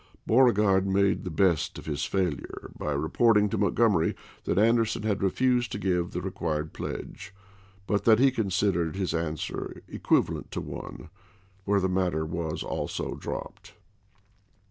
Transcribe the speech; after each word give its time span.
Beauregard 0.25 0.87
made 0.87 1.25
the 1.25 1.29
best 1.29 1.77
of 1.77 1.85
his 1.85 2.05
failure 2.05 2.71
by 2.75 2.91
report 2.91 3.37
ing 3.37 3.49
to 3.49 3.57
Montgomery 3.59 4.15
that 4.45 4.57
Anderson 4.57 5.03
had 5.03 5.21
refused 5.21 5.71
to 5.73 5.77
give 5.77 6.09
the 6.09 6.23
required 6.23 6.73
pledge, 6.73 7.35
but 7.85 8.03
that 8.05 8.17
he 8.17 8.31
considered 8.31 8.95
his 8.95 9.13
answer 9.13 9.83
equivalent 9.87 10.49
to 10.53 10.59
one; 10.59 11.11
where 11.65 11.79
the 11.79 11.87
matter 11.87 12.25
was 12.25 12.63
also 12.63 13.13
dropped. 13.13 13.75